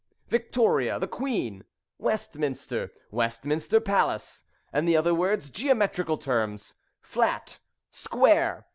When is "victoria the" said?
0.29-1.07